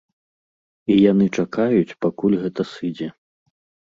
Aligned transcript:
І 0.93 0.95
яны 1.11 1.27
чакаюць, 1.43 1.97
пакуль 2.05 2.39
гэта 2.47 2.61
сыдзе. 2.73 3.11